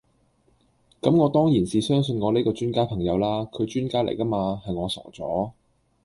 [0.99, 5.53] 咁我當然是相信我呢個專家朋友啦，佢專家黎架嗎，係我傻左